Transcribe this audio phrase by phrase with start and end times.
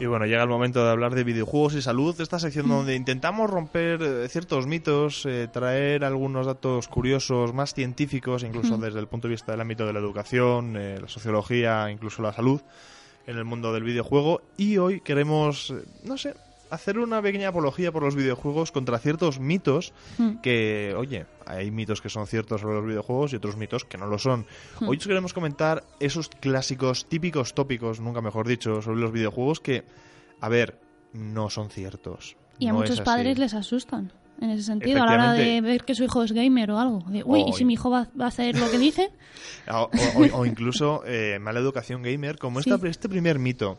[0.00, 3.50] Y bueno, llega el momento de hablar de videojuegos y salud, esta sección donde intentamos
[3.50, 9.26] romper eh, ciertos mitos, eh, traer algunos datos curiosos, más científicos, incluso desde el punto
[9.26, 12.60] de vista del ámbito de la educación, eh, la sociología, incluso la salud
[13.28, 14.40] en el mundo del videojuego.
[14.56, 16.34] Y hoy queremos, eh, no sé,
[16.70, 19.92] hacer una pequeña apología por los videojuegos contra ciertos mitos
[20.42, 24.06] que, oye, hay mitos que son ciertos sobre los videojuegos y otros mitos que no
[24.06, 24.46] lo son.
[24.86, 29.84] Hoy os queremos comentar esos clásicos, típicos tópicos, nunca mejor dicho, sobre los videojuegos que,
[30.40, 30.78] a ver,
[31.12, 32.36] no son ciertos.
[32.58, 34.12] Y a muchos padres les asustan.
[34.40, 37.02] En ese sentido, a la hora de ver que su hijo es gamer o algo.
[37.08, 39.10] De, Uy, ¿y si mi hijo va, va a hacer lo que dice?
[39.70, 42.70] O, o- o incluso eh, mala educación gamer, como Sí.
[42.70, 43.78] esta- este primer mito.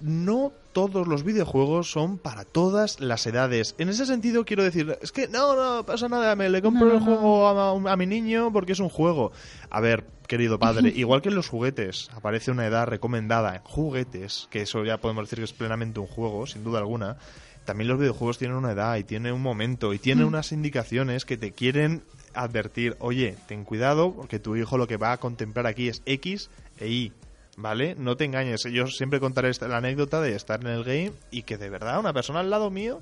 [0.00, 3.74] No todos los videojuegos son para todas las edades.
[3.78, 6.92] En ese sentido quiero decir, es que no, no pasa nada, me le compro No,
[6.94, 9.32] el no, juego a, a mi niño porque es un juego.
[9.70, 14.46] A ver, querido padre, igual que en los juguetes aparece una edad recomendada en juguetes,
[14.50, 17.16] que eso ya podemos decir que es plenamente un juego, sin duda alguna.
[17.64, 21.36] También los videojuegos tienen una edad y tienen un momento y tienen unas indicaciones que
[21.36, 22.02] te quieren
[22.34, 26.50] advertir, oye, ten cuidado porque tu hijo lo que va a contemplar aquí es X
[26.78, 27.12] e Y,
[27.58, 27.94] ¿vale?
[27.98, 28.62] No te engañes.
[28.72, 31.98] Yo siempre contaré esta- la anécdota de estar en el game y que de verdad
[31.98, 33.00] una persona al lado mío,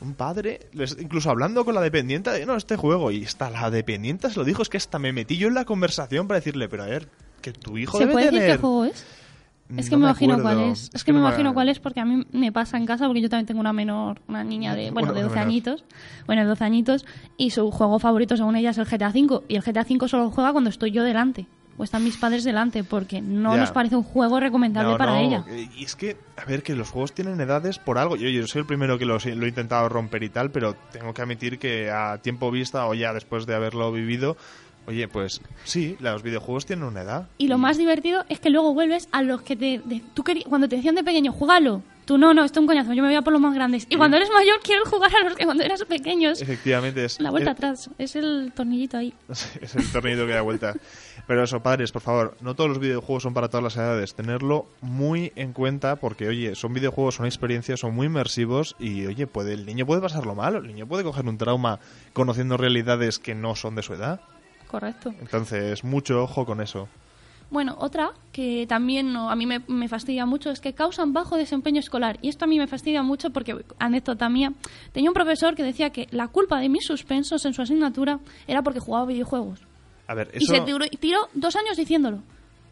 [0.00, 3.70] un padre, les- incluso hablando con la dependiente de, no, este juego, y está la
[3.70, 6.68] dependiente se lo dijo, es que hasta me metí yo en la conversación para decirle,
[6.68, 7.08] pero a ver,
[7.40, 8.56] que tu hijo ¿Se debe puede decir tener...
[8.56, 9.06] qué juego es?
[9.78, 10.58] Es que No me imagino acuerdo.
[10.60, 10.90] cuál es.
[10.92, 13.22] Es, que, me no imagino cuál es porque a mí me pasa en casa porque
[13.22, 15.48] yo también tengo una menor, una niña de, bueno, Una- de una 12 menor.
[15.48, 15.84] añitos.
[16.26, 17.06] Bueno, de 12 añitos
[17.38, 20.30] y su juego favorito según ella es el GTA V y el GTA V solo
[20.30, 21.46] juega cuando estoy yo delante
[21.76, 25.18] o están mis padres delante porque no nos parece un juego recomendable No, para no,
[25.18, 25.44] ella.
[25.76, 28.16] Y es que, a ver, que los juegos tienen edades por algo.
[28.16, 31.12] Yo, yo soy el primero que los- lo he intentado romper y tal, pero tengo
[31.14, 34.36] que admitir que a tiempo vista o ya después de haberlo vivido,
[34.86, 37.28] oye, pues sí, los videojuegos tienen una edad.
[37.38, 40.44] Y lo más divertido es que luego vuelves a los que te, de- tú querí-
[40.44, 41.82] cuando te decían de pequeño, jugalo.
[42.04, 43.86] Tú no, no, esto es un coñazo, yo me voy a por los más grandes.
[43.88, 46.42] Y cuando eres mayor quieres jugar a los que cuando eras pequeños.
[46.42, 49.14] Efectivamente, es, La vuelta es- atrás, es el tornillito ahí.
[49.62, 50.74] es el tornillo que da vuelta.
[51.26, 54.14] Pero eso, padres, por favor, no todos los videojuegos son para todas las edades.
[54.14, 59.26] Tenerlo muy en cuenta porque, oye, son videojuegos, son experiencias, son muy inmersivos y, oye,
[59.26, 61.80] puede, el niño puede pasarlo mal, el niño puede coger un trauma
[62.12, 64.20] conociendo realidades que no son de su edad.
[64.66, 65.14] Correcto.
[65.20, 66.88] Entonces, mucho ojo con eso.
[67.50, 71.36] Bueno, otra que también no, a mí me, me fastidia mucho es que causan bajo
[71.36, 72.18] desempeño escolar.
[72.20, 74.52] Y esto a mí me fastidia mucho porque, anécdota mía,
[74.92, 78.62] tenía un profesor que decía que la culpa de mis suspensos en su asignatura era
[78.62, 79.63] porque jugaba videojuegos.
[80.06, 82.22] A ver, Y eso se tiró, tiró dos años diciéndolo.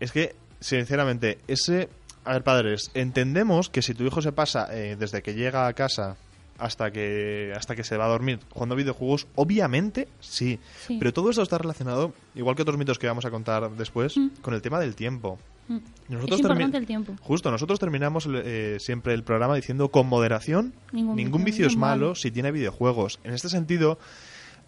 [0.00, 1.88] es que, sinceramente, ese...
[2.25, 5.72] A ver, padres, entendemos que si tu hijo se pasa eh, desde que llega a
[5.72, 6.16] casa
[6.59, 10.60] hasta que hasta que se va a dormir jugando videojuegos, obviamente sí.
[10.87, 10.98] Sí.
[11.00, 14.54] Pero todo esto está relacionado, igual que otros mitos que vamos a contar después, con
[14.54, 15.38] el tema del tiempo.
[15.66, 15.78] Mm.
[16.10, 17.14] Nosotros es importante el tiempo.
[17.22, 21.72] Justo, nosotros terminamos eh, siempre el programa diciendo con moderación, Ningún ningún, vicio vicio es
[21.72, 22.14] es malo malo.
[22.14, 23.19] si tiene videojuegos.
[23.25, 23.99] En este sentido,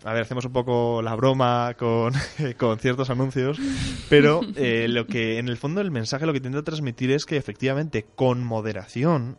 [0.05, 2.13] a ver, hacemos un poco la broma con,
[2.59, 3.59] con ciertos anuncios,
[4.09, 7.37] pero eh, lo que en el fondo el mensaje lo que intenta transmitir es que
[7.37, 9.39] efectivamente con moderación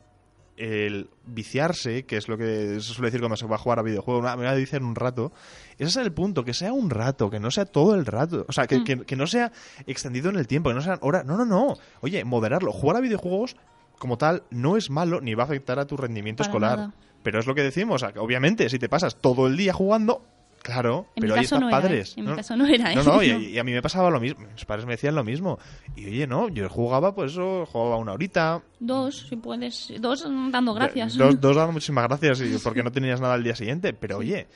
[0.58, 3.82] el viciarse, que es lo que se suele decir cuando se va a jugar a
[3.82, 5.34] videojuegos, "Ah, me voy a viciar un rato,
[5.78, 8.54] ese es el punto, que sea un rato, que no sea todo el rato, o
[8.54, 9.52] sea, que, que- que no sea
[9.86, 13.02] extendido en el tiempo, que no sean horas, no, no, no, oye, moderarlo, jugar a
[13.02, 13.58] videojuegos
[14.00, 16.94] como tal no es malo ni va a afectar a tu rendimiento Para escolar, nada.
[17.22, 19.74] pero es lo que decimos, o sea, que obviamente si te pasas todo el día
[19.74, 20.26] jugando,
[20.66, 22.12] claro, En pero mi caso no padres.
[22.18, 22.20] ¿eh?
[22.22, 22.96] En mi caso no era, ¿eh?
[22.96, 23.40] No, no, y, No.
[23.40, 25.60] y a mí me pasaba lo mismo, mis padres me decían lo mismo,
[25.96, 29.94] y oye, no, yo jugaba, pues eso, jugaba una horita, Dos, si puedes.
[30.00, 31.16] Dos dando gracias.
[31.18, 33.94] Dos, dos dando muchísimas gracias y porque no tenías nada al día siguiente.
[33.94, 34.48] Pero oye,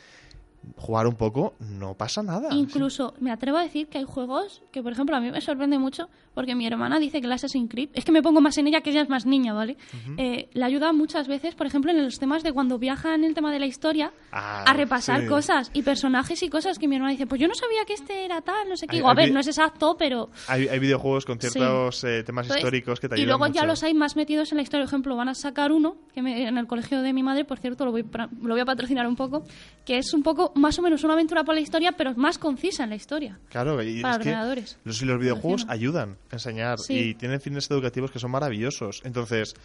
[0.77, 2.49] jugar un poco no pasa nada.
[2.51, 5.77] Incluso me atrevo a decir que hay juegos que, por ejemplo, a mí me sorprende
[5.79, 8.67] mucho porque mi hermana dice que el Assassin's Creed, es que me pongo más en
[8.67, 9.77] ella que ella es más niña, ¿vale?
[10.17, 13.33] Eh, le ayuda muchas veces, por ejemplo, en los temas de cuando viajan en el
[13.33, 15.27] tema de la historia, Ah, a repasar sí.
[15.27, 18.23] cosas y personajes y cosas que mi hermana dice, pues yo no sabía que este
[18.25, 18.93] era tal, no sé qué.
[18.95, 20.29] Hay- Digo, a ver, no es exacto, pero...
[20.47, 23.65] Hay, hay videojuegos con ciertos eh, temas Entonces, históricos que te y ayudan luego ya
[23.65, 24.83] los hay más metidos en la historia.
[24.85, 27.59] Por ejemplo, van a sacar uno, que me- en el colegio de mi madre, por
[27.59, 28.03] cierto, lo voy,
[28.41, 29.43] lo voy a patrocinar un poco,
[29.85, 32.37] que es un poco poco, más o menos una aventura por la historia, pero más
[32.37, 33.39] concisa en la historia.
[33.49, 34.77] Claro, y Para es que ordenadores.
[34.83, 35.73] los, videojuegos Funciona.
[35.73, 36.93] ayudan a enseñar Sí.
[36.99, 39.01] y tienen fines educativos que son maravillosos.
[39.03, 39.55] Entonces,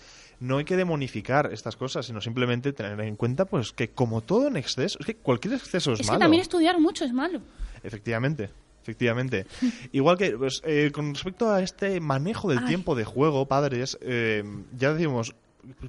[0.40, 4.48] no hay que demonificar estas cosas, sino simplemente tener en cuenta pues que como todo
[4.48, 6.19] en exceso, es que cualquier exceso es, Es malo.
[6.19, 7.40] que también estudiar mucho es malo.
[7.82, 8.50] Efectivamente.
[8.82, 9.46] Efectivamente.
[9.92, 12.66] Igual que pues, eh, con respecto a este manejo del Ay.
[12.66, 14.44] tiempo de juego, padres, eh,
[14.76, 15.34] ya decimos,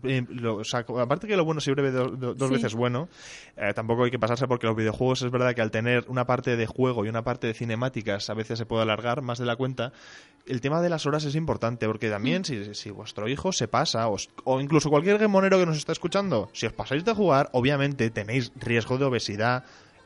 [0.04, 2.56] eh, lo- o sea, aparte que lo bueno siempre ve do- do- dos Sí.
[2.56, 3.10] veces bueno,
[3.58, 6.56] eh, tampoco hay que pasarse porque los videojuegos es verdad que al tener una parte
[6.56, 9.56] de juego y una parte de cinemáticas a veces se puede alargar más de la
[9.56, 9.92] cuenta.
[10.46, 12.46] El tema de las horas es importante porque también Mm.
[12.46, 16.50] si, si vuestro hijo se pasa os- o incluso cualquier gamonero que nos está escuchando,
[16.54, 19.64] si os pasáis de jugar, obviamente tenéis riesgo de obesidad,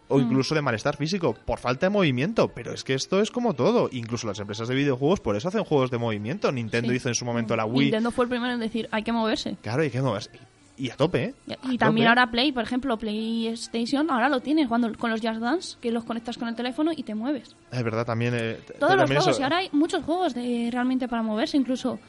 [0.10, 0.22] o Mm.
[0.24, 2.50] incluso de malestar físico por falta de movimiento.
[2.50, 3.90] Pero es que esto es como todo.
[3.94, 6.52] Incluso las empresas de videojuegos por eso hacen juegos de movimiento.
[6.52, 6.98] Nintendo Sí.
[6.98, 7.86] hizo en su momento la Wii.
[7.86, 9.56] Nintendo fue el primero en decir, hay que moverse.
[9.62, 10.30] Claro, y que es-
[10.78, 11.34] y a tope, ¿eh?
[11.48, 12.08] Y, A también tope.
[12.08, 16.04] ahora Play, por ejemplo, PlayStation, ahora lo tienes cuando con los Just Dance, que los
[16.06, 17.56] conectas con el teléfono y te mueves.
[17.72, 18.34] Es verdad, también.
[18.36, 22.00] eh, Todos los juegos, eso- y ahora hay muchos juegos de realmente para moverse, incluso.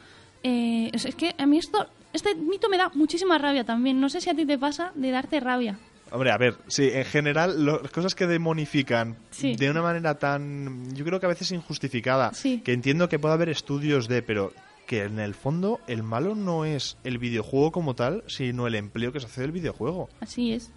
[0.43, 3.99] eh, es, es que a mí esto, este mito me da muchísima rabia también.
[4.01, 5.77] No sé si a ti te pasa de darte rabia.
[6.11, 9.55] Hombre, a ver, sí, en general, lo- las cosas que demonifican Sí.
[9.55, 10.93] de una manera tan.
[10.93, 12.33] Yo creo que a veces injustificada.
[12.33, 12.61] Sí.
[12.63, 14.51] Que entiendo que puede haber estudios de, pero
[14.87, 19.13] que en el fondo el malo no es el videojuego como tal, sino el empleo
[19.13, 20.09] que se hace del videojuego.
[20.19, 20.69] Así es.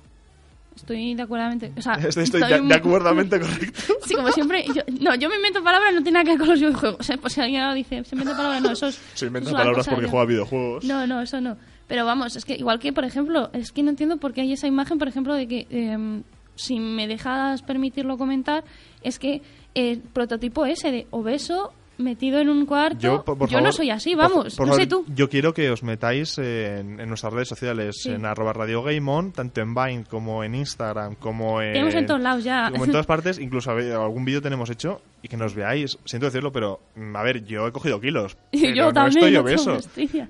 [0.76, 1.72] Estoy de acuerdamente.
[1.76, 3.80] O sea, Estoy, estoy de, muy- de acuerdamente correcto.
[4.06, 4.64] Sí, como siempre.
[4.74, 7.00] Yo, no, yo me invento palabras, no tiene nada que ver con los videojuegos.
[7.00, 9.00] O sea, pues si alguien dice, se inventa palabras, no, eso es.
[9.14, 10.84] Se inventa es palabras cosa porque de- juega videojuegos.
[10.84, 11.56] No, no, eso no.
[11.86, 14.52] Pero vamos, es que igual que, por ejemplo, es que no entiendo por qué hay
[14.52, 16.22] esa imagen, por ejemplo, de que, eh,
[16.56, 18.64] si me dejas permitirlo comentar,
[19.02, 19.42] es que
[19.74, 23.90] el prototipo ese de obeso metido en un cuarto, Yo, por, por no favor, soy
[23.90, 25.04] así, vamos, por no sé tú.
[25.14, 28.10] Yo quiero que os metáis en, en nuestras redes sociales, Sí.
[28.10, 31.72] en arroba Radio Game On, tanto en Vine como en Instagram, como en...
[31.72, 32.70] Tenemos en todos lados ya.
[32.70, 35.98] Como en todas partes, incluso a ver, algún vídeo tenemos hecho y que nos veáis.
[36.04, 38.36] Siento decirlo, pero mm, a ver, yo he cogido kilos.
[38.52, 39.78] Yo no también, estoy obeso.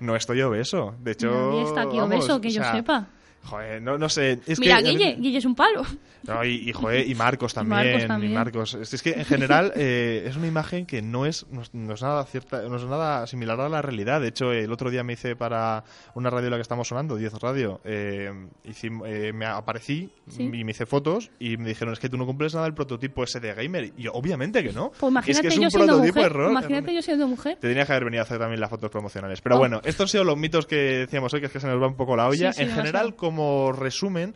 [0.00, 0.94] No estoy obeso.
[1.02, 1.28] De hecho.
[1.30, 3.06] Nadie está aquí vamos, obeso, que o yo sea, sepa.
[3.44, 4.40] Joder, no, no sé.
[4.46, 5.82] Es Mira, que, Guille, Guille es un palo.
[6.26, 7.76] No, y, y, joder, y Marcos también.
[7.92, 8.32] Marcos también.
[8.32, 8.72] y Marcos.
[8.74, 12.00] Es, es que en general eh, es una imagen que no es, no, no es
[12.00, 14.22] nada cierta, no es nada similar a la realidad.
[14.22, 17.16] De hecho, el otro día me hice para una radio en la que estamos sonando,
[17.16, 18.32] 10 Radio, eh,
[18.64, 20.44] hicim- eh, me aparecí Sí.
[20.50, 23.22] y me hice fotos y me dijeron, es que tú no cumples nada del prototipo
[23.24, 23.92] ese de gamer.
[23.98, 24.92] Y yo, obviamente que no.
[24.98, 26.30] Pues imagínate es que es yo un siendo prototipo mujer.
[26.32, 26.50] error.
[26.52, 27.58] Imagínate yo siendo mujer.
[27.60, 29.42] Te tenías que haber venido a hacer también las fotos promocionales.
[29.42, 29.58] Pero Oh.
[29.58, 31.86] bueno, estos han sido los mitos que decíamos hoy, que es que se nos va
[31.86, 32.54] un poco la olla.
[32.54, 33.33] Sí, sí, en general, como
[33.72, 34.34] resumen,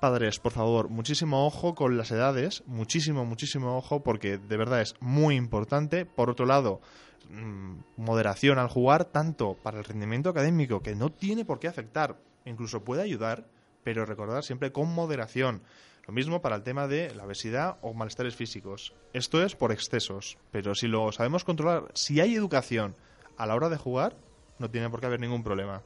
[0.00, 4.94] padres, por favor, muchísimo ojo con las edades, muchísimo, muchísimo ojo, porque de verdad es
[5.00, 6.04] muy importante.
[6.04, 6.80] Por otro lado,
[7.30, 12.18] mm, moderación al jugar, tanto para el rendimiento académico, que no tiene por qué afectar,
[12.44, 13.46] incluso puede ayudar,
[13.82, 15.62] pero recordar siempre con moderación.
[16.06, 18.94] Lo mismo para el tema de la obesidad o malestares físicos.
[19.12, 22.94] Esto es por excesos, pero si lo sabemos controlar, si hay educación
[23.36, 24.16] a la hora de jugar,
[24.58, 25.82] no tiene por qué haber ningún problema.